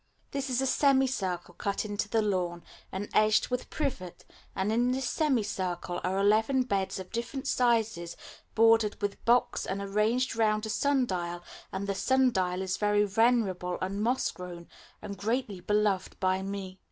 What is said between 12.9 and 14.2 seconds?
venerable and